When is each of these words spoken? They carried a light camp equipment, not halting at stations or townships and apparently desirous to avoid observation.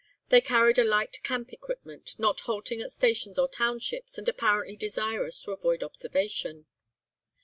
They 0.29 0.41
carried 0.41 0.79
a 0.79 0.83
light 0.83 1.19
camp 1.21 1.53
equipment, 1.53 2.17
not 2.17 2.39
halting 2.39 2.81
at 2.81 2.91
stations 2.91 3.37
or 3.37 3.47
townships 3.47 4.17
and 4.17 4.27
apparently 4.27 4.75
desirous 4.75 5.39
to 5.41 5.51
avoid 5.51 5.83
observation. 5.83 6.65